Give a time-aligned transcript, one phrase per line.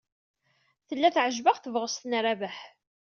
[0.87, 2.57] Tella teɛjeb-aɣ tebɣest n Rabaḥ.